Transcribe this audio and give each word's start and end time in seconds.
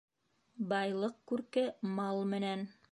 Байлыҡ 0.71 1.21
күрке 1.33 1.67
мал 2.01 2.27
менән. 2.35 2.69